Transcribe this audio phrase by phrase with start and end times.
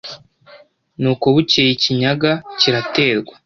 [1.01, 3.33] Nuko bukeye i Kinyaga kiraterwa;